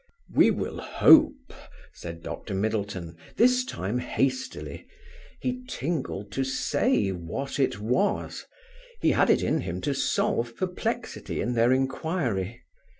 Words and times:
"We 0.33 0.49
will 0.49 0.79
hope," 0.81 1.53
said 1.93 2.23
Dr. 2.23 2.55
Middleton, 2.55 3.17
this 3.35 3.63
time 3.63 3.99
hastily. 3.99 4.87
He 5.41 5.63
tingled 5.67 6.31
to 6.31 6.43
say, 6.43 7.11
"what 7.11 7.59
it 7.59 7.79
was": 7.79 8.47
he 8.99 9.11
had 9.11 9.29
it 9.29 9.43
in 9.43 9.59
him 9.61 9.79
to 9.81 9.93
solve 9.93 10.55
perplexity 10.55 11.39
in 11.39 11.53
their 11.53 11.71
inquiry. 11.71 12.63